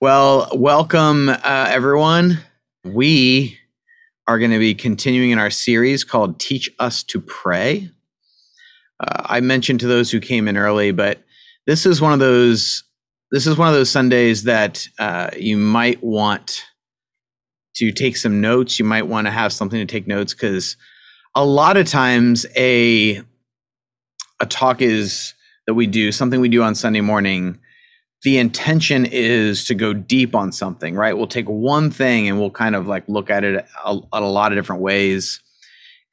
[0.00, 2.38] Well, welcome uh, everyone.
[2.84, 3.58] We
[4.28, 7.90] are going to be continuing in our series called Teach Us to Pray.
[9.00, 11.24] Uh, I mentioned to those who came in early, but
[11.66, 12.84] this is one of those
[13.32, 16.62] this is one of those Sundays that uh, you might want
[17.74, 18.78] to take some notes.
[18.78, 20.76] You might want to have something to take notes because
[21.34, 23.20] a lot of times a
[24.38, 25.34] a talk is
[25.66, 27.58] that we do something we do on Sunday morning.
[28.24, 31.16] The intention is to go deep on something, right?
[31.16, 34.52] We'll take one thing and we'll kind of like look at it a, a lot
[34.52, 35.40] of different ways.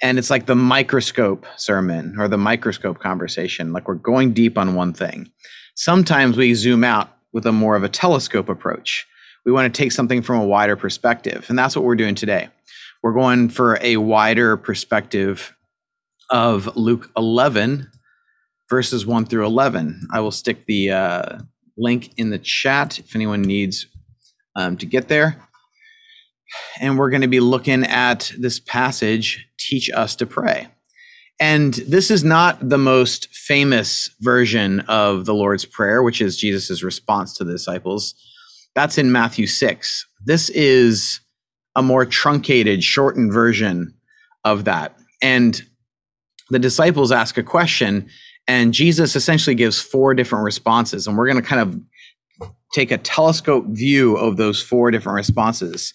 [0.01, 3.73] And it's like the microscope sermon or the microscope conversation.
[3.73, 5.31] Like we're going deep on one thing.
[5.75, 9.07] Sometimes we zoom out with a more of a telescope approach.
[9.45, 11.45] We want to take something from a wider perspective.
[11.49, 12.49] And that's what we're doing today.
[13.03, 15.55] We're going for a wider perspective
[16.29, 17.89] of Luke 11,
[18.69, 20.07] verses 1 through 11.
[20.11, 21.37] I will stick the uh,
[21.77, 23.87] link in the chat if anyone needs
[24.55, 25.41] um, to get there.
[26.79, 30.67] And we're going to be looking at this passage, Teach Us to Pray.
[31.39, 36.81] And this is not the most famous version of the Lord's Prayer, which is Jesus'
[36.81, 38.15] response to the disciples.
[38.73, 40.05] That's in Matthew 6.
[40.23, 41.19] This is
[41.75, 43.93] a more truncated, shortened version
[44.45, 44.97] of that.
[45.21, 45.61] And
[46.49, 48.07] the disciples ask a question,
[48.47, 51.07] and Jesus essentially gives four different responses.
[51.07, 55.93] And we're going to kind of take a telescope view of those four different responses.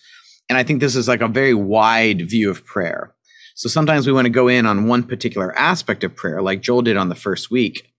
[0.48, 3.14] And I think this is like a very wide view of prayer.
[3.54, 6.82] So sometimes we want to go in on one particular aspect of prayer, like Joel
[6.82, 7.92] did on the first week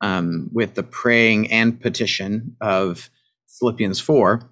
[0.00, 3.10] um, with the praying and petition of
[3.58, 4.48] Philippians 4.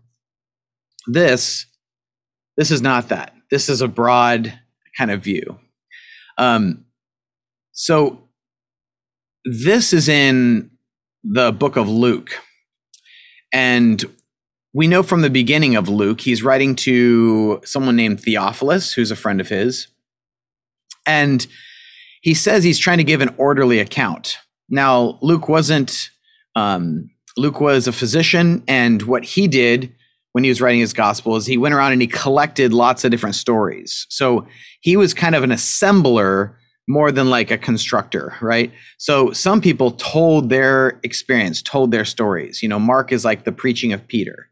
[1.06, 1.66] This,
[2.56, 3.32] this is not that.
[3.50, 4.58] This is a broad
[4.98, 5.60] kind of view.
[6.36, 6.84] Um,
[7.72, 8.25] so
[9.46, 10.70] this is in
[11.22, 12.30] the book of Luke.
[13.52, 14.04] And
[14.74, 19.16] we know from the beginning of Luke, he's writing to someone named Theophilus, who's a
[19.16, 19.86] friend of his.
[21.06, 21.46] And
[22.22, 24.38] he says he's trying to give an orderly account.
[24.68, 26.10] Now, Luke wasn't,
[26.56, 29.94] um, Luke was a physician, and what he did
[30.32, 33.12] when he was writing his gospel is he went around and he collected lots of
[33.12, 34.06] different stories.
[34.10, 34.46] So
[34.80, 36.56] he was kind of an assembler
[36.88, 38.72] more than like a constructor, right?
[38.98, 42.62] So some people told their experience, told their stories.
[42.62, 44.48] You know, Mark is like the preaching of Peter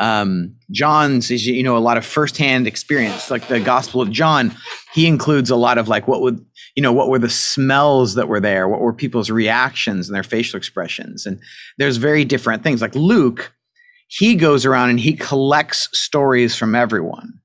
[0.00, 4.54] um, John's is you know a lot of firsthand experience, like the Gospel of John.
[4.94, 6.44] He includes a lot of like what would
[6.76, 10.22] you know what were the smells that were there, what were people's reactions and their
[10.22, 11.40] facial expressions, and
[11.78, 12.80] there's very different things.
[12.80, 13.52] Like Luke,
[14.06, 17.40] he goes around and he collects stories from everyone,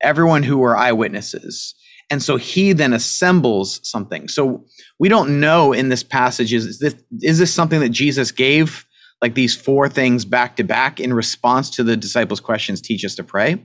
[0.00, 1.74] everyone who were eyewitnesses,
[2.10, 4.28] and so he then assembles something.
[4.28, 4.64] So
[4.98, 8.86] we don't know in this passage is this is this something that Jesus gave
[9.20, 13.14] like these four things back to back in response to the disciples' questions, teach us
[13.16, 13.64] to pray?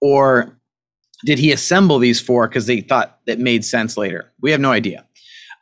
[0.00, 0.58] Or
[1.24, 4.32] did he assemble these four because they thought that made sense later?
[4.40, 5.06] We have no idea.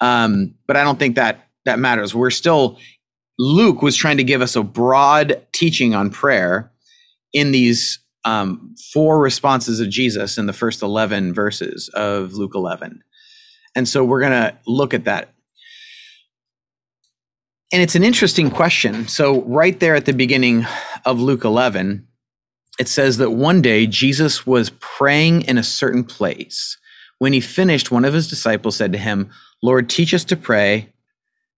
[0.01, 2.15] Um, but I don't think that that matters.
[2.15, 2.79] We're still,
[3.39, 6.73] Luke was trying to give us a broad teaching on prayer
[7.33, 13.03] in these um, four responses of Jesus in the first 11 verses of Luke 11.
[13.75, 15.33] And so we're going to look at that
[17.73, 19.09] and it's an interesting question.
[19.09, 20.67] So, right there at the beginning
[21.05, 22.07] of Luke 11,
[22.79, 26.79] it says that one day Jesus was praying in a certain place.
[27.19, 29.31] When he finished, one of his disciples said to him,
[29.63, 30.93] Lord, teach us to pray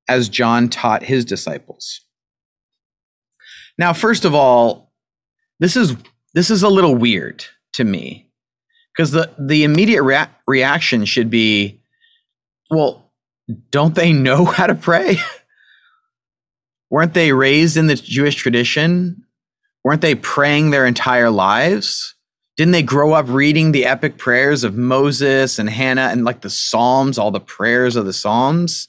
[0.09, 2.01] as John taught his disciples.
[3.77, 4.93] Now, first of all,
[5.61, 5.95] this is
[6.35, 7.45] this is a little weird
[7.75, 8.29] to me
[8.97, 11.81] because the the immediate rea- reaction should be,
[12.71, 13.11] well,
[13.71, 15.19] don't they know how to pray?
[16.91, 19.25] weren't they raised in the Jewish tradition?
[19.85, 22.15] Weren't they praying their entire lives?
[22.57, 26.51] Didn't they grow up reading the epic prayers of Moses and Hannah and like the
[26.51, 28.89] Psalms, all the prayers of the Psalms?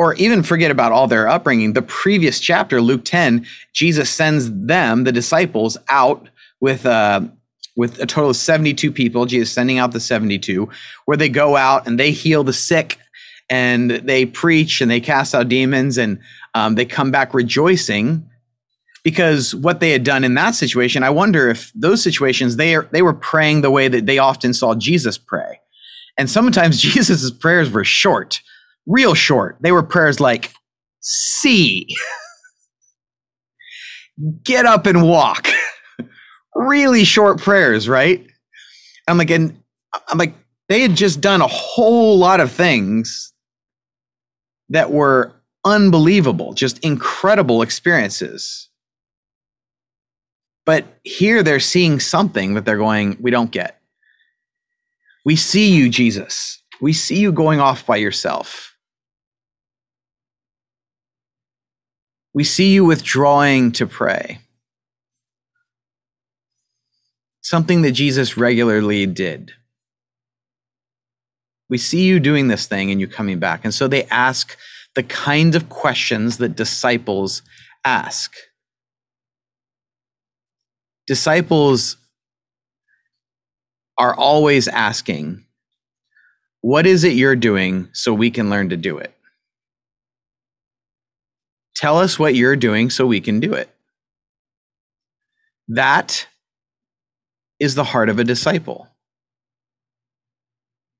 [0.00, 1.74] Or even forget about all their upbringing.
[1.74, 3.44] The previous chapter, Luke 10,
[3.74, 6.26] Jesus sends them, the disciples, out
[6.58, 7.20] with uh,
[7.76, 9.26] with a total of 72 people.
[9.26, 10.70] Jesus sending out the 72,
[11.04, 12.96] where they go out and they heal the sick
[13.50, 16.18] and they preach and they cast out demons and
[16.54, 18.26] um, they come back rejoicing
[19.02, 22.88] because what they had done in that situation i wonder if those situations they are,
[22.92, 25.60] they were praying the way that they often saw jesus pray
[26.16, 28.40] and sometimes jesus' prayers were short
[28.90, 30.52] real short they were prayers like
[31.00, 31.86] see
[34.42, 35.48] get up and walk
[36.54, 38.26] really short prayers right
[39.08, 39.58] i'm like and
[40.08, 40.34] i'm like
[40.68, 43.32] they had just done a whole lot of things
[44.70, 45.34] that were
[45.64, 48.68] unbelievable, just incredible experiences.
[50.64, 53.80] But here they're seeing something that they're going, we don't get.
[55.24, 56.62] We see you, Jesus.
[56.80, 58.69] We see you going off by yourself.
[62.32, 64.38] We see you withdrawing to pray.
[67.42, 69.52] Something that Jesus regularly did.
[71.68, 73.64] We see you doing this thing and you coming back.
[73.64, 74.56] And so they ask
[74.94, 77.42] the kind of questions that disciples
[77.84, 78.34] ask.
[81.06, 81.96] Disciples
[83.98, 85.44] are always asking,
[86.60, 89.14] What is it you're doing so we can learn to do it?
[91.80, 93.74] Tell us what you're doing so we can do it.
[95.66, 96.28] That
[97.58, 98.86] is the heart of a disciple.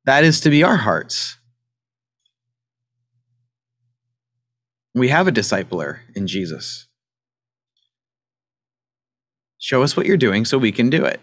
[0.06, 1.36] That is to be our hearts.
[4.94, 6.88] We have a discipler in Jesus.
[9.58, 11.20] Show us what you're doing so we can do it.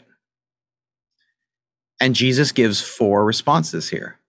[1.99, 4.19] And Jesus gives four responses here.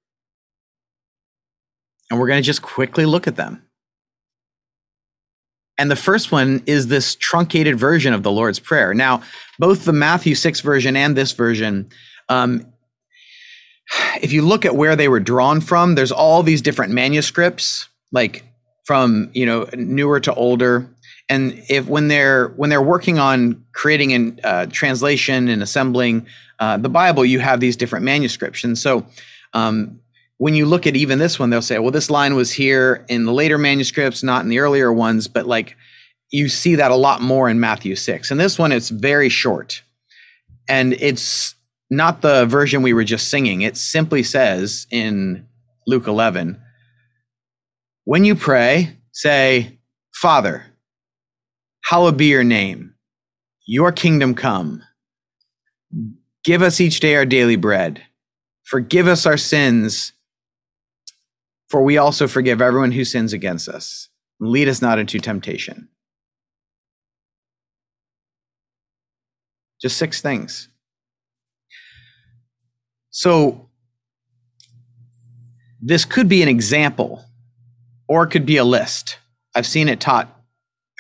[2.11, 3.68] And we're going to just quickly look at them.
[5.79, 8.93] And the first one is this truncated version of the Lord's Prayer.
[8.93, 9.23] Now,
[9.59, 11.89] both the Matthew 6 version and this version,
[12.29, 12.67] um,
[14.21, 18.45] if you look at where they were drawn from, there's all these different manuscripts, like
[18.85, 20.89] from you know newer to older.
[21.29, 26.27] And if when they're when they're working on creating a uh, translation and assembling
[26.59, 28.65] uh, the Bible, you have these different manuscripts.
[28.65, 29.07] And so
[29.53, 30.01] um,
[30.39, 33.25] when you look at even this one, they'll say, well, this line was here in
[33.25, 35.77] the later manuscripts, not in the earlier ones, but like
[36.31, 38.31] you see that a lot more in Matthew 6.
[38.31, 39.83] And this one, it's very short.
[40.69, 41.55] And it's
[41.91, 43.63] not the version we were just singing.
[43.63, 45.47] It simply says in
[45.87, 46.61] Luke 11,
[48.05, 49.79] when you pray, say,
[50.15, 50.65] Father,
[51.85, 52.95] hallowed be your name,
[53.67, 54.83] your kingdom come.
[56.45, 58.03] Give us each day our daily bread.
[58.65, 60.13] Forgive us our sins
[61.69, 64.09] for we also forgive everyone who sins against us.
[64.41, 65.89] Lead us not into temptation.
[69.81, 70.69] Just six things.
[73.11, 73.69] So,
[75.81, 77.25] this could be an example
[78.09, 79.19] or it could be a list.
[79.55, 80.35] I've seen it taught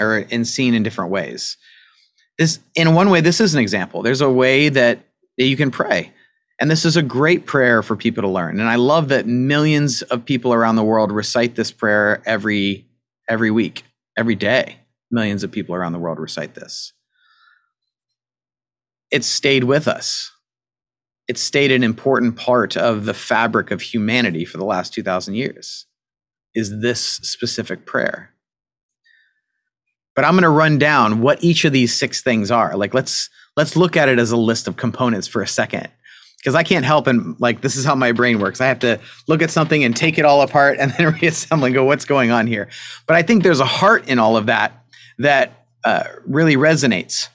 [0.01, 1.57] or and seen in different ways.
[2.39, 4.03] This, in one way, this is an example.
[4.03, 5.01] There's a way that,
[5.39, 6.13] that you can pray.
[6.61, 8.59] And this is a great prayer for people to learn.
[8.59, 12.85] And I love that millions of people around the world recite this prayer every
[13.29, 13.85] every week,
[14.17, 14.79] every day.
[15.11, 16.93] Millions of people around the world recite this.
[19.11, 20.33] It's stayed with us.
[21.29, 25.87] It's stayed an important part of the fabric of humanity for the last 2000 years.
[26.55, 28.31] Is this specific prayer?
[30.17, 32.77] But I'm going to run down what each of these six things are.
[32.77, 35.89] Like let's let's look at it as a list of components for a second
[36.39, 38.61] because I can't help and like this is how my brain works.
[38.61, 41.75] I have to look at something and take it all apart and then reassemble and
[41.75, 42.69] go, what's going on here?
[43.07, 44.85] But I think there's a heart in all of that
[45.19, 47.29] that uh, really resonates.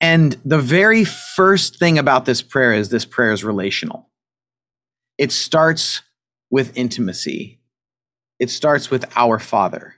[0.00, 4.08] And the very first thing about this prayer is this prayer is relational.
[5.18, 6.02] It starts
[6.50, 7.58] with intimacy.
[8.38, 9.96] It starts with our Father.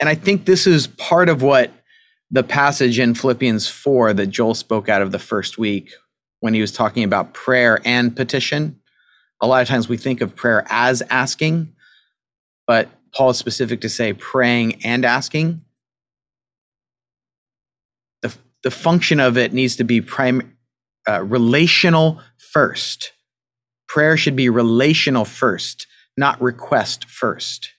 [0.00, 1.70] And I think this is part of what
[2.34, 5.92] the passage in Philippians 4 that Joel spoke out of the first week
[6.40, 8.80] when he was talking about prayer and petition.
[9.40, 11.72] A lot of times we think of prayer as asking,
[12.66, 15.60] but Paul is specific to say praying and asking.
[18.22, 20.56] The, the function of it needs to be prim,
[21.08, 22.20] uh, relational
[22.52, 23.12] first.
[23.86, 25.86] Prayer should be relational first,
[26.16, 27.70] not request first.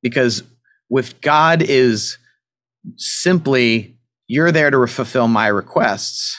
[0.00, 0.42] Because
[0.92, 2.18] with God is
[2.96, 3.96] simply
[4.28, 6.36] you're there to fulfill my requests,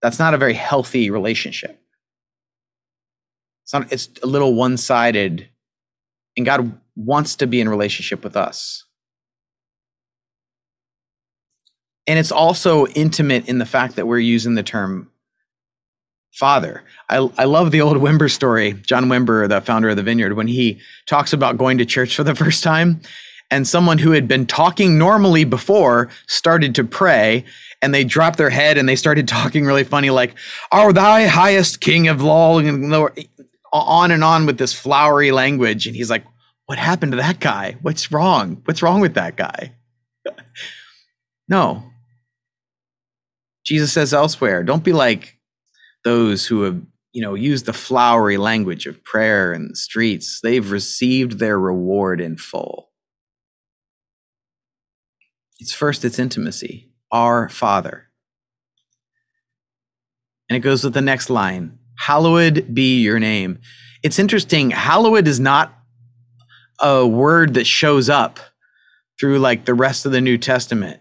[0.00, 1.82] that's not a very healthy relationship.
[3.64, 5.48] It's not it's a little one-sided
[6.36, 8.84] and God wants to be in relationship with us.
[12.06, 15.10] And it's also intimate in the fact that we're using the term
[16.32, 16.84] father.
[17.08, 20.46] I, I love the old Wimber story, John Wimber, the founder of the Vineyard, when
[20.46, 23.00] he talks about going to church for the first time.
[23.52, 27.44] And someone who had been talking normally before started to pray,
[27.82, 30.34] and they dropped their head and they started talking really funny, like,
[30.70, 32.94] "Are thy highest king of all," and
[33.72, 35.88] on and on with this flowery language.
[35.88, 36.24] And he's like,
[36.66, 37.76] "What happened to that guy?
[37.82, 38.62] What's wrong?
[38.66, 39.72] What's wrong with that guy?"
[41.48, 41.82] no.
[43.64, 45.39] Jesus says elsewhere, "Don't be like
[46.04, 46.80] those who have
[47.12, 52.20] you know used the flowery language of prayer in the streets they've received their reward
[52.20, 52.90] in full
[55.60, 56.90] It's first, it's intimacy.
[57.12, 58.08] Our Father.
[60.48, 63.58] And it goes with the next line Hallowed be your name.
[64.02, 64.70] It's interesting.
[64.70, 65.74] Hallowed is not
[66.80, 68.40] a word that shows up
[69.18, 71.00] through like the rest of the New Testament.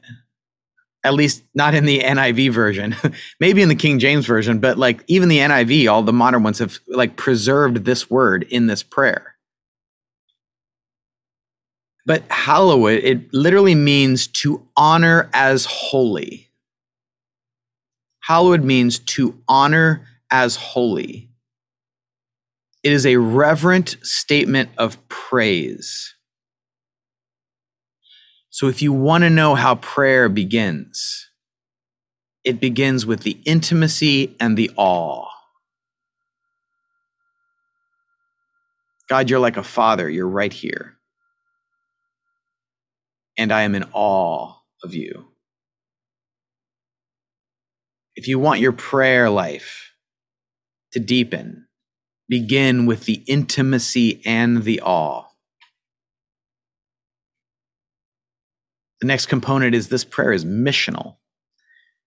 [1.03, 2.95] At least not in the NIV version.
[3.39, 6.59] Maybe in the King James version, but like even the NIV, all the modern ones
[6.59, 9.35] have like preserved this word in this prayer.
[12.05, 16.49] But hallowed, it literally means to honor as holy.
[18.21, 21.29] Hallowed means to honor as holy.
[22.83, 26.15] It is a reverent statement of praise.
[28.49, 31.29] So, if you want to know how prayer begins,
[32.43, 35.27] it begins with the intimacy and the awe.
[39.07, 40.95] God, you're like a father, you're right here.
[43.37, 45.27] And I am in awe of you.
[48.15, 49.93] If you want your prayer life
[50.91, 51.67] to deepen,
[52.27, 55.28] begin with the intimacy and the awe.
[59.01, 61.15] The next component is this prayer is missional.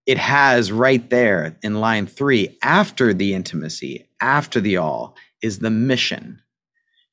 [0.07, 5.71] It has right there in line three, after the intimacy, after the all, is the
[5.71, 6.43] mission.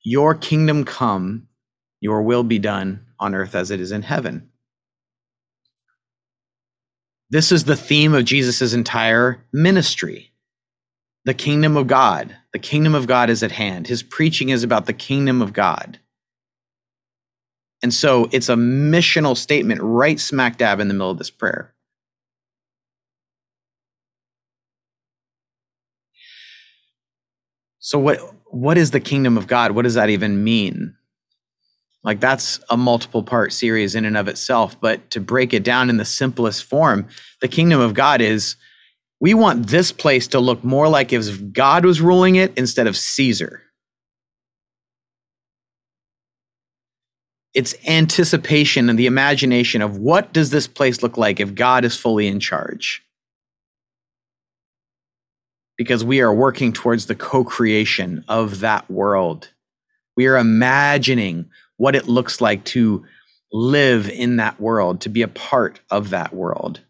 [0.02, 1.48] Your kingdom come,
[2.00, 4.50] your will be done on earth as it is in heaven.
[7.30, 10.30] This is the theme of Jesus' entire ministry
[11.24, 12.34] the kingdom of God.
[12.52, 13.86] The kingdom of God is at hand.
[13.86, 15.98] His preaching is about the kingdom of God.
[17.82, 21.74] And so it's a missional statement right smack dab in the middle of this prayer.
[27.78, 29.72] So what what is the kingdom of God?
[29.72, 30.96] What does that even mean?
[32.02, 35.90] Like that's a multiple part series in and of itself, but to break it down
[35.90, 37.08] in the simplest form,
[37.40, 38.56] the kingdom of God is
[39.20, 42.96] we want this place to look more like if God was ruling it instead of
[42.96, 43.62] Caesar.
[47.52, 51.96] It's anticipation and the imagination of what does this place look like if God is
[51.96, 53.04] fully in charge?
[55.76, 59.48] Because we are working towards the co-creation of that world.
[60.16, 63.04] We are imagining what it looks like to
[63.52, 66.80] live in that world, to be a part of that world.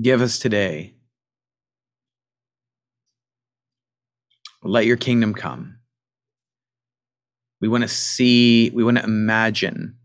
[0.00, 0.94] Give us today.
[4.64, 5.81] Let your kingdom come.
[7.62, 9.96] We want to see, we want to imagine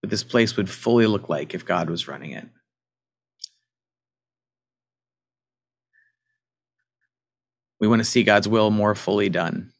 [0.00, 2.48] what this place would fully look like if God was running it.
[7.80, 9.72] We want to see God's will more fully done.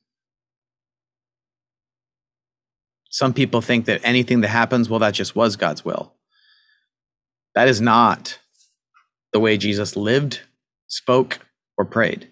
[3.09, 6.13] Some people think that anything that happens, well, that just was God's will.
[7.55, 8.39] That is not
[9.33, 10.41] the way Jesus lived,
[10.89, 11.39] spoke,
[11.79, 12.29] or prayed.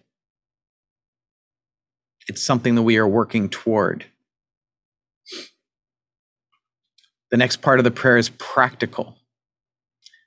[2.29, 4.05] It's something that we are working toward.
[7.33, 9.17] The next part of the prayer is practical.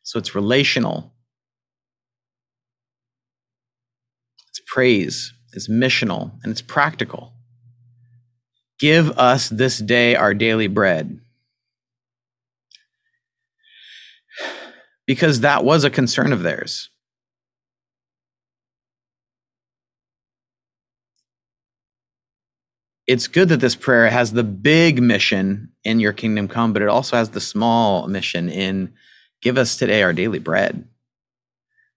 [0.03, 1.13] So it's relational,
[4.49, 7.33] it's praise, it's missional, and it's practical.
[8.79, 11.21] Give us this day our daily bread.
[15.05, 16.89] because that was a concern of theirs.
[23.07, 26.87] It's good that this prayer has the big mission in your kingdom come, but it
[26.87, 28.93] also has the small mission in
[29.41, 30.87] give us today our daily bread.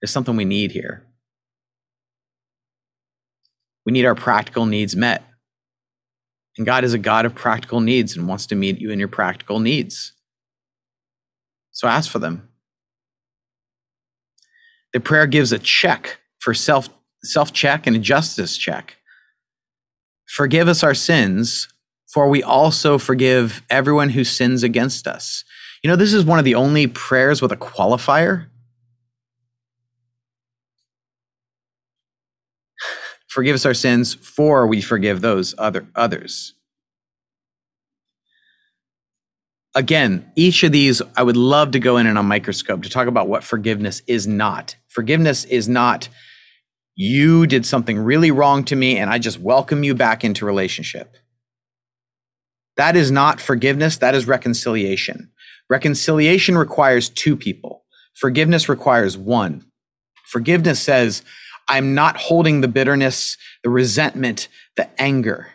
[0.00, 1.06] There's something we need here.
[3.86, 5.24] We need our practical needs met.
[6.58, 9.08] And God is a God of practical needs and wants to meet you in your
[9.08, 10.12] practical needs.
[11.70, 12.48] So ask for them.
[14.92, 16.90] The prayer gives a check for self
[17.22, 18.97] self check and a justice check.
[20.28, 21.68] Forgive us our sins,
[22.06, 25.44] for we also forgive everyone who sins against us.
[25.82, 28.46] You know, this is one of the only prayers with a qualifier.
[33.28, 36.54] Forgive us our sins, for we forgive those other others.
[39.78, 43.06] again, each of these, I would love to go in and a microscope to talk
[43.06, 44.74] about what forgiveness is not.
[44.88, 46.08] Forgiveness is not
[46.98, 51.16] you did something really wrong to me and I just welcome you back into relationship.
[52.76, 55.30] That is not forgiveness, that is reconciliation.
[55.70, 57.84] Reconciliation requires two people.
[58.14, 59.66] Forgiveness requires one.
[60.26, 61.22] Forgiveness says,
[61.68, 65.48] I'm not holding the bitterness, the resentment, the anger.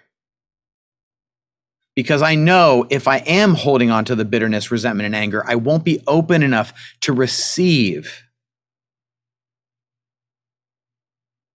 [1.95, 5.55] because I know if I am holding on to the bitterness, resentment, and anger, I
[5.55, 8.23] won't be open enough to receive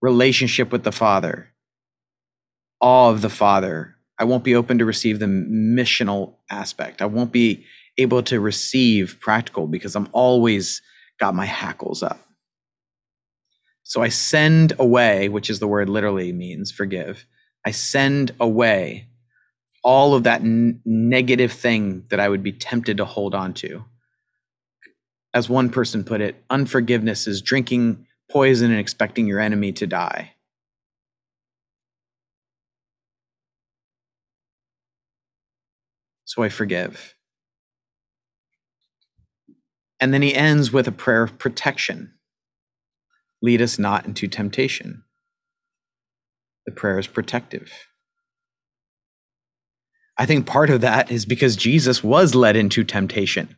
[0.00, 1.48] relationship with the Father,
[2.80, 3.96] awe of the Father.
[4.18, 7.02] I won't be open to receive the missional aspect.
[7.02, 7.64] I won't be
[7.98, 10.82] able to receive practical because I'm always
[11.18, 12.20] got my hackles up.
[13.82, 17.26] So I send away, which is the word literally means forgive.
[17.64, 19.08] I send away
[19.82, 23.84] all of that n- negative thing that I would be tempted to hold on to.
[25.32, 30.34] As one person put it, unforgiveness is drinking poison and expecting your enemy to die.
[36.24, 37.14] So I forgive.
[40.00, 42.12] And then he ends with a prayer of protection.
[43.40, 45.04] Lead us not into temptation.
[46.66, 47.72] The prayer is protective.
[50.18, 53.56] I think part of that is because Jesus was led into temptation.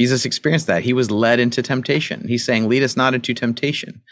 [0.00, 0.82] Jesus experienced that.
[0.82, 2.26] He was led into temptation.
[2.26, 4.02] He's saying, Lead us not into temptation.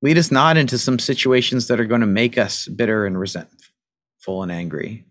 [0.00, 4.42] Lead us not into some situations that are going to make us bitter and resentful
[4.42, 5.04] and angry.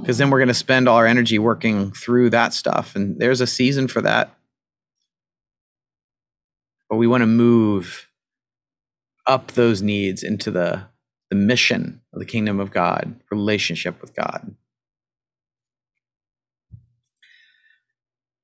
[0.00, 2.94] Because then we're going to spend all our energy working through that stuff.
[2.94, 4.36] And there's a season for that
[6.90, 8.08] but we want to move
[9.26, 10.82] up those needs into the,
[11.30, 14.54] the mission of the kingdom of God, relationship with God.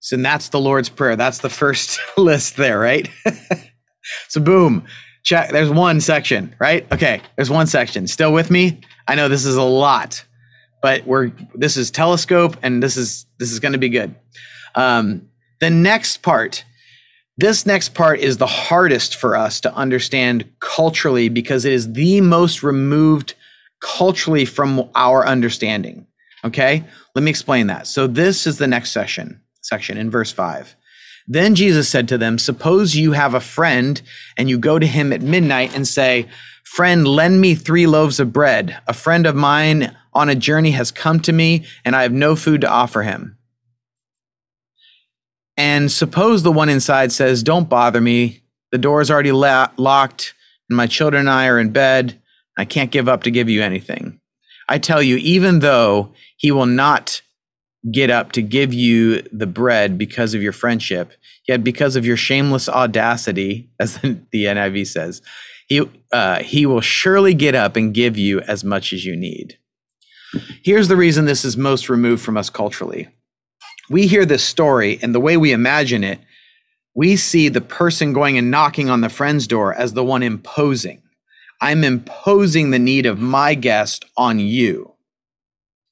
[0.07, 1.17] So that's the Lord's Prayer.
[1.17, 3.11] That's the first list there, right?
[4.29, 4.85] so boom,
[5.25, 5.51] check.
[5.51, 6.87] There's one section, right?
[6.93, 8.07] Okay, there's one section.
[8.07, 8.83] Still with me?
[9.09, 10.25] I know this is a lot,
[10.81, 14.15] but we're this is telescope, and this is this is going to be good.
[14.77, 16.65] Um, the next part
[17.37, 22.21] this next part is the hardest for us to understand culturally because it is the
[22.21, 23.35] most removed
[23.81, 26.07] culturally from our understanding.
[26.45, 26.85] Okay?
[27.15, 27.89] Let me explain that.
[27.89, 30.77] So this is the next section, section in verse 5.
[31.29, 34.01] Then Jesus said to them, Suppose you have a friend
[34.37, 36.29] and you go to him at midnight and say,
[36.65, 38.79] Friend, lend me three loaves of bread.
[38.87, 42.37] A friend of mine on a journey has come to me and I have no
[42.37, 43.37] food to offer him.
[45.57, 48.43] And suppose the one inside says, Don't bother me.
[48.73, 50.35] The door is already la- locked,
[50.69, 52.21] and my children and I are in bed.
[52.59, 54.21] I can't give up to give you anything.
[54.69, 57.23] I tell you, even though he will not
[57.93, 61.13] get up to give you the bread because of your friendship,
[61.47, 65.23] yet because of your shameless audacity, as the, NIV says,
[65.69, 69.59] he, uh, he will surely get up and give you as much as you need.
[70.63, 73.09] Here's the reason this is most removed from us culturally
[73.89, 76.21] we hear this story and the way we imagine it,
[76.95, 81.03] we see the person going and knocking on the friend's door as the one imposing.
[81.61, 84.95] I'm imposing the need of my guest on you.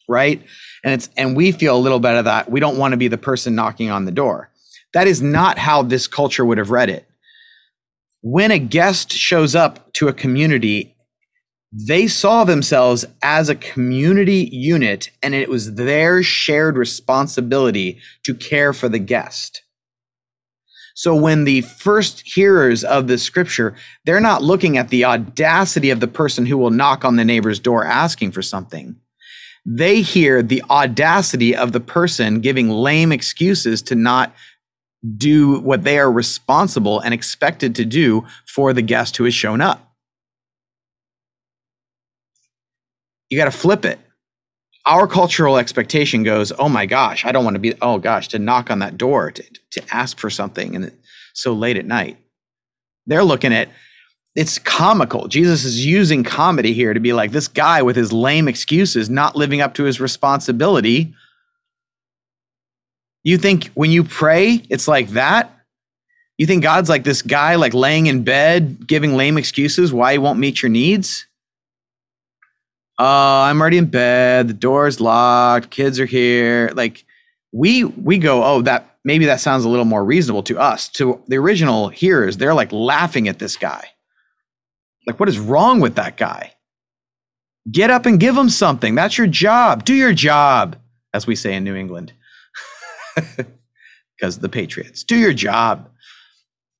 [0.09, 0.43] Right?
[0.83, 2.51] And it's and we feel a little bit of that.
[2.51, 4.51] We don't want to be the person knocking on the door.
[4.93, 7.07] That is not how this culture would have read it.
[8.21, 10.95] When a guest shows up to a community
[11.77, 18.73] they saw themselves as a community unit and it was their shared responsibility to care
[18.73, 19.63] for the guest.
[20.95, 25.99] So when the first hearers of the scripture, they're not looking at the audacity of
[25.99, 28.95] the person who will knock on the neighbor's door asking for something.
[29.67, 34.35] They hear the audacity of the person giving lame excuses to not
[35.17, 39.61] do what they are responsible and expected to do for the guest who has shown
[39.61, 39.95] up.
[43.35, 43.99] you got to flip it.
[44.87, 48.39] Our cultural expectation goes, oh my gosh, I don't want to be, oh gosh, to
[48.39, 50.93] knock on that door to, to ask for something and
[51.33, 52.19] so late at night.
[53.07, 53.71] They're looking at,
[54.35, 55.29] it's comical.
[55.29, 59.37] Jesus is using comedy here to be like this guy with his lame excuses, not
[59.37, 61.15] living up to his responsibility.
[63.23, 65.51] You think when you pray, it's like that?
[66.37, 70.19] You think God's like this guy, like laying in bed, giving lame excuses why he
[70.19, 71.27] won't meet your needs?
[72.99, 74.49] oh, I'm already in bed.
[74.49, 75.71] The door's locked.
[75.71, 76.71] Kids are here.
[76.75, 77.05] Like
[77.53, 80.89] we we go, oh, that maybe that sounds a little more reasonable to us.
[80.91, 83.89] To the original hearers, they're like laughing at this guy.
[85.07, 86.53] Like, what is wrong with that guy?
[87.71, 88.95] Get up and give him something.
[88.95, 89.85] That's your job.
[89.85, 90.77] Do your job,
[91.13, 92.13] as we say in New England.
[94.17, 95.05] because the Patriots.
[95.05, 95.91] Do your job.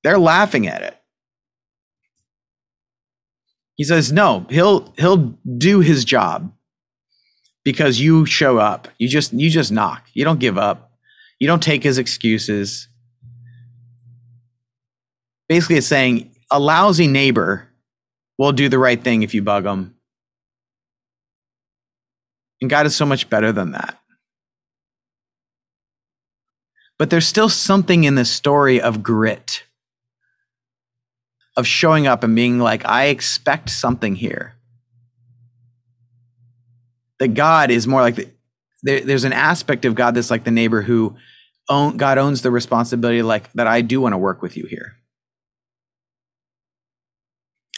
[0.03, 0.97] They're laughing at it.
[3.75, 6.53] He says, no, he'll he'll do his job
[7.63, 8.87] because you show up.
[8.97, 10.07] You just you just knock.
[10.13, 10.93] You don't give up.
[11.39, 12.87] You don't take his excuses.
[15.49, 17.67] basically it's saying a lousy neighbor
[18.37, 19.95] will do the right thing if you bug them.
[22.61, 23.99] And God is so much better than that.
[26.97, 29.63] But there's still something in this story of grit,
[31.57, 34.53] of showing up and being like, I expect something here.
[37.19, 38.29] That God is more like the,
[38.83, 41.15] there, there's an aspect of God that's like the neighbor who
[41.69, 44.95] own, God owns the responsibility, like that I do want to work with you here.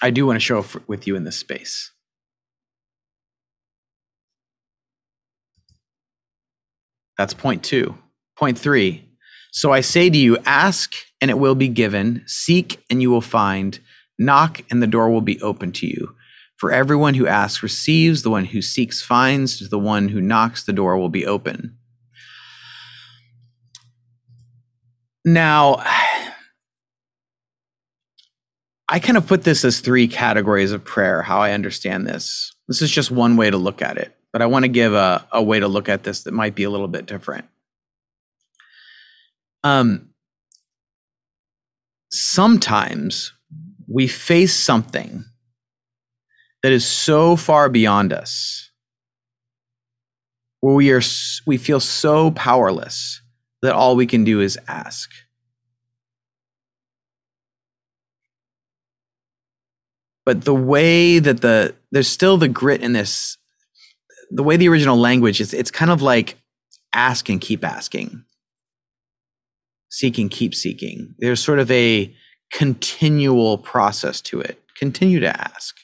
[0.01, 1.91] I do want to show up with you in this space.
[7.17, 7.97] That's point two.
[8.37, 9.09] Point three.
[9.51, 13.21] So I say to you, ask and it will be given, seek and you will
[13.21, 13.79] find,
[14.19, 16.15] knock and the door will be open to you.
[16.57, 20.73] For everyone who asks receives, the one who seeks finds, the one who knocks, the
[20.73, 21.77] door will be open.
[25.25, 25.83] Now,
[28.89, 32.53] I kind of put this as three categories of prayer, how I understand this.
[32.67, 35.27] This is just one way to look at it, but I want to give a,
[35.31, 37.45] a way to look at this that might be a little bit different.
[39.63, 40.09] Um,
[42.11, 43.33] sometimes
[43.87, 45.25] we face something
[46.63, 48.71] that is so far beyond us
[50.61, 51.01] where we are
[51.45, 53.21] we feel so powerless
[53.61, 55.09] that all we can do is ask
[60.27, 63.37] but the way that the there's still the grit in this
[64.29, 66.35] the way the original language is it's kind of like
[66.93, 68.25] ask and keep asking.
[69.87, 71.15] Seeking keep seeking.
[71.17, 72.13] There's sort of a
[72.51, 74.61] continual process to it.
[74.75, 75.77] Continue to ask.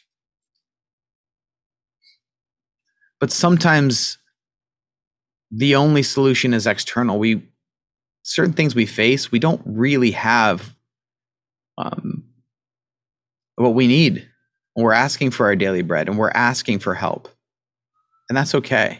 [3.22, 4.18] But sometimes
[5.52, 7.18] the only solution is external.
[7.18, 7.48] We
[8.24, 10.76] certain things we face we don't really have
[11.78, 12.26] um,
[13.56, 14.28] what we need
[14.76, 17.30] we're asking for our daily bread and we're asking for help.
[18.30, 19.00] And that's okay.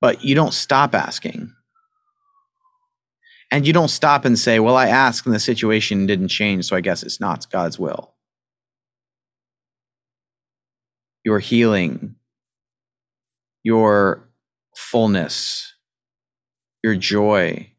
[0.00, 1.52] But you don't stop asking.
[3.50, 6.76] And you don't stop and say well i asked and the situation didn't change so
[6.76, 8.12] i guess it's not god's will.
[11.24, 12.16] Your healing,
[13.62, 14.28] your
[14.76, 15.74] fullness,
[16.84, 17.72] your joy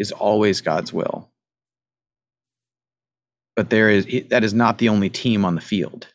[0.00, 1.29] is always God's will.
[3.60, 6.06] But there is that is not the only team on the field.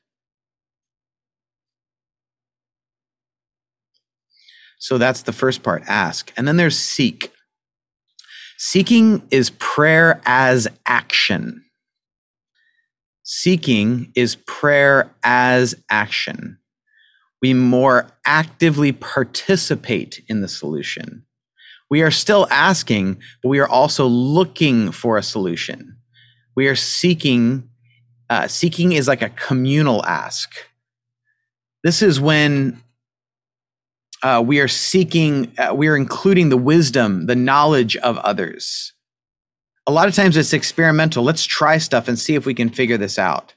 [4.79, 6.33] So that's the first part, ask.
[6.35, 7.31] And then there's seek.
[8.57, 11.63] Seeking is prayer as action.
[13.21, 16.57] Seeking is prayer as action
[17.43, 21.23] we more actively participate in the solution.
[21.91, 25.94] We are still asking, but we are also looking for a solution.
[26.55, 27.69] We are seeking,
[28.29, 30.53] uh, seeking is like a communal ask.
[31.83, 32.81] This is when
[34.23, 38.93] uh, we are seeking, uh, we are including the wisdom, the knowledge of others.
[39.87, 41.23] A lot of times it's experimental.
[41.23, 43.53] Let's try stuff and see if we can figure this out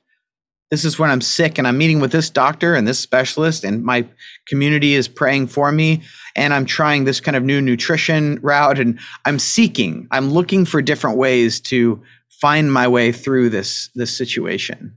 [0.71, 3.83] this is when I'm sick and I'm meeting with this doctor and this specialist, and
[3.83, 4.07] my
[4.47, 6.03] community is praying for me.
[6.37, 10.83] And I'm trying this kind of new nutrition route, and I'm seeking, I'm looking for
[10.83, 12.03] different ways to
[12.41, 14.97] find my way through this, this situation.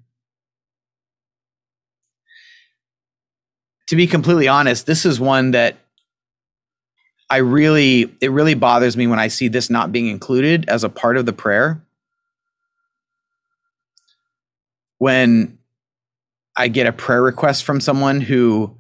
[3.90, 5.78] To be completely honest, this is one that
[7.30, 10.90] I really, it really bothers me when I see this not being included as a
[10.90, 11.82] part of the prayer.
[14.98, 15.58] When
[16.56, 18.78] I get a prayer request from someone who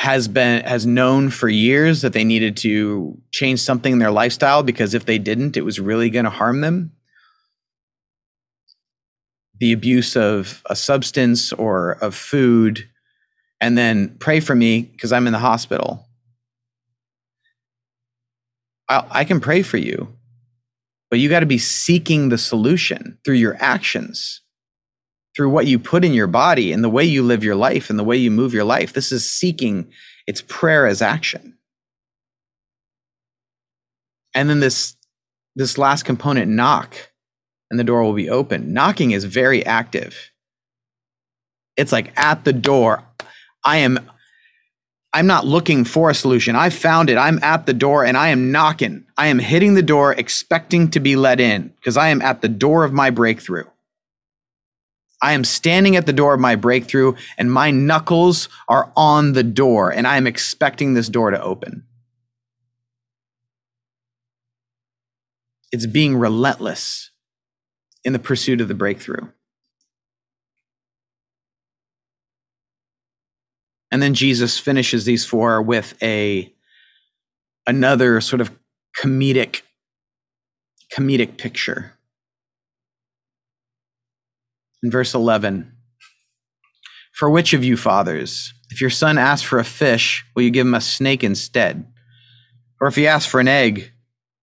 [0.00, 4.62] has been has known for years that they needed to change something in their lifestyle
[4.62, 6.90] because if they didn't it was really going to harm them.
[9.58, 12.88] The abuse of a substance or of food
[13.60, 16.08] and then pray for me because i'm in the hospital.
[18.88, 20.08] I, I can pray for you
[21.10, 24.40] but you got to be seeking the solution through your actions
[25.40, 27.98] through what you put in your body and the way you live your life and
[27.98, 28.92] the way you move your life.
[28.92, 29.90] This is seeking,
[30.26, 31.56] it's prayer as action.
[34.34, 34.96] And then this
[35.56, 36.94] this last component knock
[37.70, 38.74] and the door will be open.
[38.74, 40.30] Knocking is very active.
[41.78, 43.02] It's like at the door.
[43.64, 44.10] I am
[45.14, 46.54] I'm not looking for a solution.
[46.54, 47.16] I found it.
[47.16, 49.06] I'm at the door and I am knocking.
[49.16, 52.48] I am hitting the door expecting to be let in because I am at the
[52.50, 53.64] door of my breakthrough.
[55.22, 59.42] I am standing at the door of my breakthrough and my knuckles are on the
[59.42, 61.84] door and I am expecting this door to open.
[65.72, 67.10] it's being relentless
[68.04, 69.28] in the pursuit of the breakthrough.
[73.92, 76.52] And then Jesus finishes these four with a
[77.66, 78.50] another sort of
[78.98, 79.62] comedic
[80.96, 81.92] comedic picture.
[84.82, 85.72] In verse 11,
[87.12, 90.66] for which of you fathers, if your son asks for a fish, will you give
[90.66, 91.86] him a snake instead?
[92.80, 93.92] Or if he asks for an egg,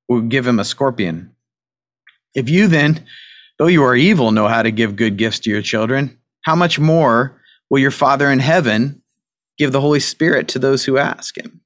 [0.08, 1.36] will you give him a scorpion?
[2.36, 3.04] If you then,
[3.58, 6.78] though you are evil, know how to give good gifts to your children, how much
[6.78, 9.02] more will your Father in heaven
[9.58, 11.62] give the Holy Spirit to those who ask him?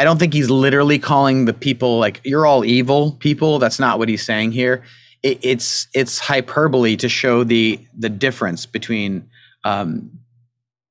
[0.00, 3.58] I don't think he's literally calling the people like you're all evil people.
[3.58, 4.82] That's not what he's saying here.
[5.22, 9.28] It, it's it's hyperbole to show the the difference between
[9.64, 10.10] um,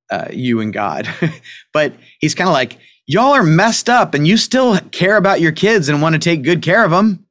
[0.10, 1.08] uh, you and God.
[1.74, 5.52] but he's kind of like y'all are messed up, and you still care about your
[5.52, 7.26] kids and want to take good care of them.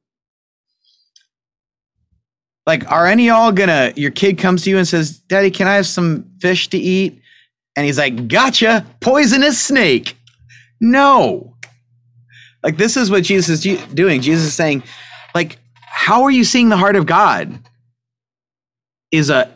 [2.65, 3.93] Like, are any y'all gonna?
[3.95, 7.21] Your kid comes to you and says, "Daddy, can I have some fish to eat?"
[7.75, 10.15] And he's like, "Gotcha, poisonous snake."
[10.79, 11.57] No,
[12.63, 14.21] like this is what Jesus is doing.
[14.21, 14.83] Jesus is saying,
[15.33, 15.57] like,
[15.97, 17.59] how are you seeing the heart of God?
[19.11, 19.51] Is a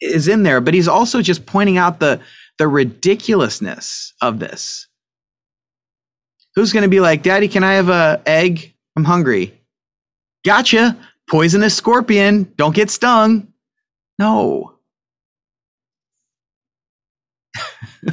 [0.00, 2.20] is in there, but he's also just pointing out the
[2.58, 4.88] the ridiculousness of this.
[6.56, 8.74] Who's going to be like, "Daddy, can I have a egg?
[8.96, 9.54] I'm hungry."
[10.44, 10.98] Gotcha.
[11.30, 12.52] Poisonous scorpion.
[12.56, 13.52] Don't get stung.
[14.18, 14.74] No.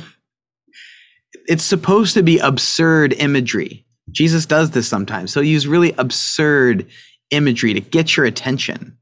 [1.47, 3.85] it's supposed to be absurd imagery.
[4.11, 5.31] Jesus does this sometimes.
[5.33, 6.85] So he use really absurd
[7.31, 8.97] imagery to get your attention.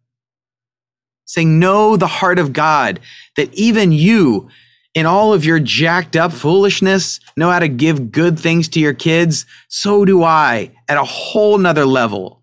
[1.25, 2.99] Saying, Know the heart of God,
[3.35, 4.49] that even you,
[4.95, 8.93] in all of your jacked up foolishness, know how to give good things to your
[8.93, 9.45] kids.
[9.67, 12.41] So do I at a whole nother level.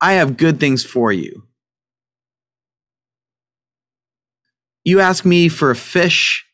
[0.00, 1.44] I have good things for you.
[4.84, 6.46] You ask me for a fish,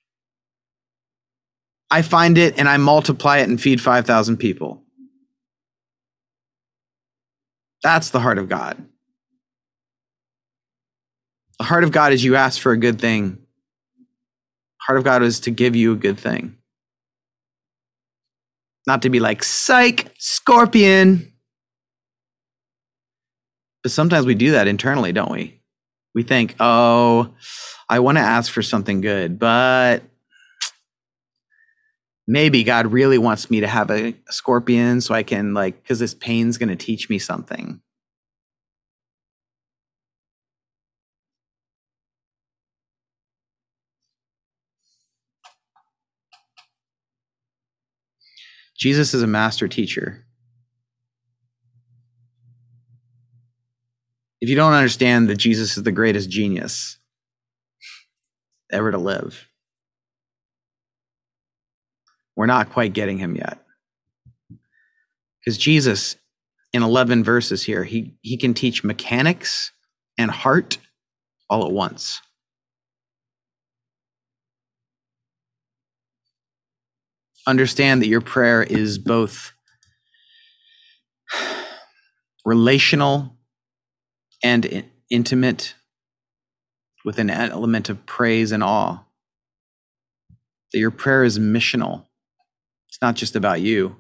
[1.91, 4.83] I find it and I multiply it and feed 5,000 people.
[7.83, 8.85] That's the heart of God.
[11.59, 13.39] The heart of God is you ask for a good thing.
[14.79, 16.57] Heart of God is to give you a good thing.
[18.87, 21.33] Not to be like, psych, scorpion.
[23.83, 25.61] But sometimes we do that internally, don't we?
[26.15, 27.35] We think, oh,
[27.89, 30.03] I want to ask for something good, but
[32.33, 36.15] maybe God really wants me to have a, scorpion so I can like because this
[36.15, 37.83] pain's going to teach me something.
[48.79, 50.25] Jesus is a master teacher.
[54.41, 56.99] If you don't understand that Jesus is the greatest genius
[58.73, 59.47] ever to live,
[62.37, 63.59] we're not quite getting him yet.
[65.41, 66.17] Because Jesus,
[66.73, 69.73] in 11 verses here, he, he can teach mechanics
[70.17, 70.79] and heart
[71.51, 72.21] all at once.
[77.47, 79.53] Understand that your prayer is both
[82.45, 83.37] relational
[84.45, 85.75] and intimate
[87.05, 89.05] with an element of praise and awe.
[90.73, 92.07] That your prayer is missional
[93.03, 93.97] it's not just about you,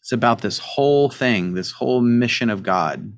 [0.00, 3.12] it's about this whole thing, this whole mission of God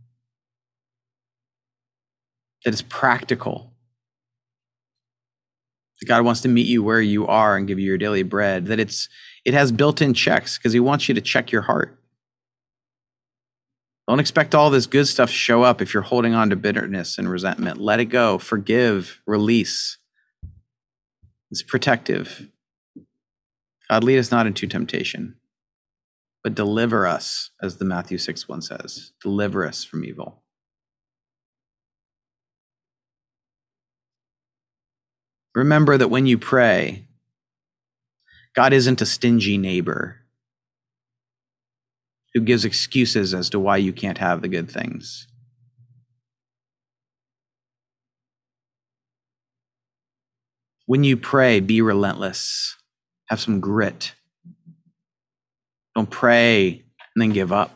[2.64, 3.72] that is practical.
[6.00, 8.66] That God wants to meet you where you are and give you your daily bread,
[8.66, 9.08] that it's
[9.44, 11.96] it has built-in checks because he wants you to check your heart.
[14.08, 17.16] Don't expect all this good stuff to show up if you're holding on to bitterness
[17.16, 17.80] and resentment.
[17.80, 18.38] Let it go.
[18.38, 19.98] Forgive, release.
[21.52, 22.48] It's protective.
[23.90, 25.34] God, lead us not into temptation,
[26.44, 29.10] but deliver us, as the Matthew 6 1 says.
[29.20, 30.44] Deliver us from evil.
[35.56, 37.08] Remember that when you pray,
[38.54, 40.20] God isn't a stingy neighbor
[42.32, 45.26] who gives excuses as to why you can't have the good things.
[50.86, 52.76] When you pray, be relentless.
[53.30, 54.14] Have some grit.
[55.94, 56.82] Don't pray
[57.14, 57.70] and then give up.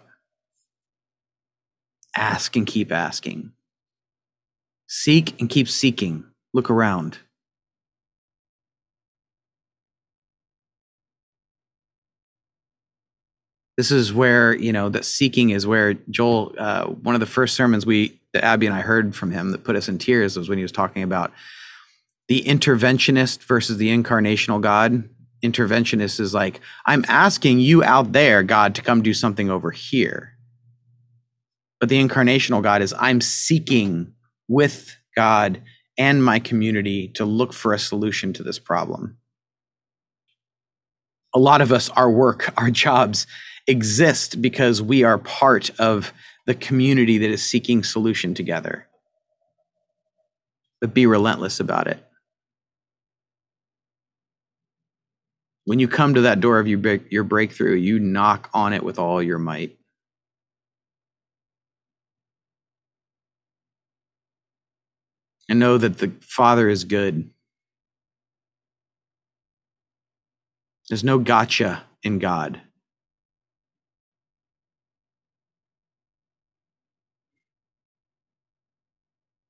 [2.17, 3.53] Ask and keep asking.
[4.89, 6.25] Seek and keep seeking.
[6.53, 7.19] Look around.
[13.77, 17.57] This is where, you know, that seeking is where Joel, uh, one of the first
[17.57, 20.49] sermons we, that Abby and I heard from him that put us in tears was
[20.49, 21.33] when he was talking about
[22.29, 25.09] the interventionist versus the incarnational God.
[25.45, 30.33] Interventionist is like, I'm asking you out there, God, to come do something over here.
[31.79, 34.15] But the incarnational God is, I'm seeking
[34.49, 35.61] with God
[35.99, 39.19] and my community to look for a solution to this problem.
[41.35, 43.27] A lot of us, our work, our jobs
[43.67, 46.13] exist because we are part of
[46.47, 48.87] the community that is seeking solution together.
[50.81, 52.03] But be relentless about it.
[55.65, 58.99] When you come to that door of your, your breakthrough, you knock on it with
[58.99, 59.79] all your might.
[65.49, 67.31] And know that the Father is good.
[70.89, 72.61] There's no gotcha in God.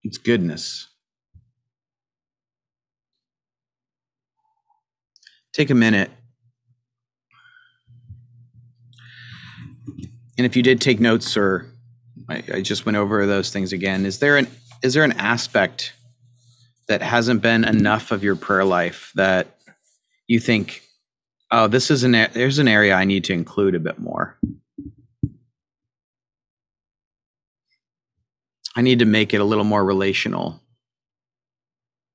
[0.04, 0.88] It's goodness.
[5.54, 6.10] Take a minute.
[10.36, 11.70] And if you did take notes or
[12.28, 14.48] I, I just went over those things again, is there an
[14.82, 15.94] is there an aspect
[16.88, 19.56] that hasn't been enough of your prayer life that
[20.26, 20.82] you think,
[21.52, 24.36] oh, this is an there's an area I need to include a bit more?
[28.76, 30.60] I need to make it a little more relational.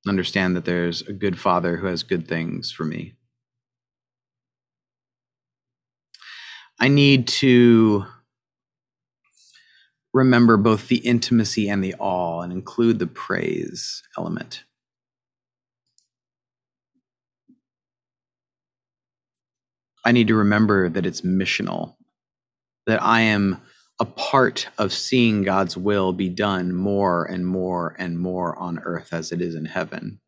[0.06, 3.14] Understand that there's a good father who has good things for me.
[6.80, 8.06] I need to
[10.14, 14.64] remember both the intimacy and the awe and include the praise element.
[20.06, 21.96] I need to remember that it's missional,
[22.88, 23.62] that I am
[24.00, 29.12] a part of seeing God's will be done more and more and more on earth
[29.12, 30.22] as it is in heaven.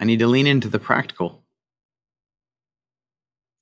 [0.00, 1.44] I need to lean into the practical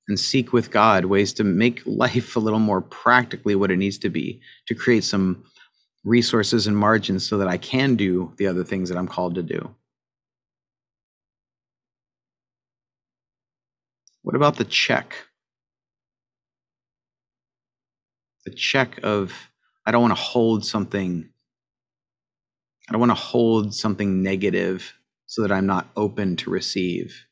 [0.06, 3.98] and seek with God ways to make life a little more practically what it needs
[3.98, 5.44] to be, to create some
[6.04, 9.42] resources and margins so that I can do the other things that I'm called to
[9.42, 9.74] do.
[14.22, 15.26] What about the check?
[18.44, 19.32] The check of,
[19.84, 21.28] I don't want to hold something,
[22.88, 24.97] I don't want to hold something negative
[25.28, 27.26] so that I'm not open to receive.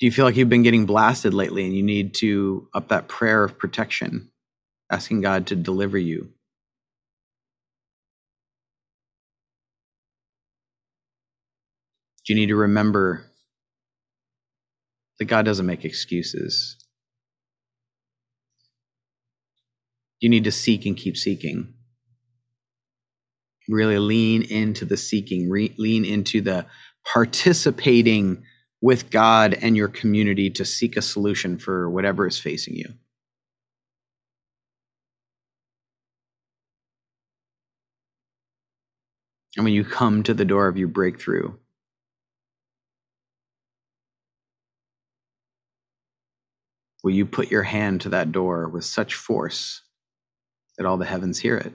[0.00, 3.08] Do you feel like you've been getting blasted lately and you need to up that
[3.08, 4.30] prayer of protection,
[4.90, 6.30] asking God to deliver you?
[12.26, 13.26] Do you need to remember
[15.18, 16.76] that God doesn't make excuses.
[20.20, 21.74] You need to seek and keep seeking.
[23.68, 26.66] Really lean into the seeking, re- lean into the
[27.06, 28.44] participating
[28.80, 32.86] with God and your community to seek a solution for whatever is facing you.
[39.56, 41.54] And when you come to the door of your breakthrough,
[47.04, 49.82] Will you put your hand to that door with such force
[50.78, 51.74] that all the heavens hear it?